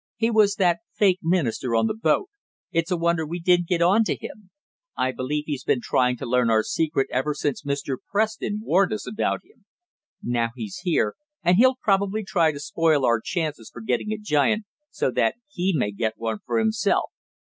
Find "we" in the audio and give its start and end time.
3.23-3.39